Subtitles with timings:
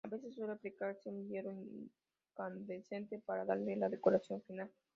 [0.03, 4.67] A veces suele aplicarse un hierro incandescente para darle la decoración final.